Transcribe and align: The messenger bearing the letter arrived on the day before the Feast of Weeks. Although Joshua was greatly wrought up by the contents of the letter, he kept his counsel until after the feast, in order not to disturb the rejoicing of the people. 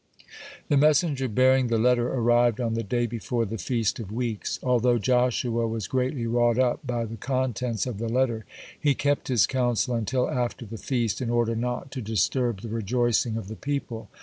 The 0.67 0.77
messenger 0.77 1.27
bearing 1.27 1.67
the 1.67 1.77
letter 1.77 2.11
arrived 2.11 2.59
on 2.59 2.73
the 2.73 2.81
day 2.81 3.05
before 3.05 3.45
the 3.45 3.59
Feast 3.59 3.99
of 3.99 4.11
Weeks. 4.11 4.57
Although 4.63 4.97
Joshua 4.97 5.67
was 5.67 5.85
greatly 5.85 6.25
wrought 6.25 6.57
up 6.57 6.79
by 6.87 7.05
the 7.05 7.17
contents 7.17 7.85
of 7.85 7.99
the 7.99 8.09
letter, 8.09 8.43
he 8.79 8.95
kept 8.95 9.27
his 9.27 9.45
counsel 9.45 9.93
until 9.93 10.27
after 10.27 10.65
the 10.65 10.79
feast, 10.79 11.21
in 11.21 11.29
order 11.29 11.55
not 11.55 11.91
to 11.91 12.01
disturb 12.01 12.61
the 12.61 12.69
rejoicing 12.69 13.37
of 13.37 13.47
the 13.47 13.55
people. 13.55 14.09